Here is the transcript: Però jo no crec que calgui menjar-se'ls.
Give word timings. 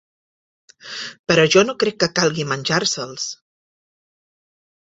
Però 1.31 1.43
jo 1.55 1.63
no 1.67 1.77
crec 1.83 1.99
que 2.05 2.09
calgui 2.21 2.47
menjar-se'ls. 2.53 3.29